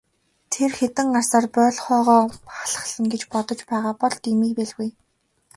[0.51, 2.21] Тэр хэдэн арьсаар боольхойгоо
[2.59, 4.89] халхална гэж бодож байгаа бол дэмий байлгүй.